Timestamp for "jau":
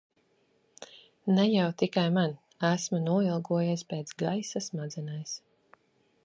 1.55-1.67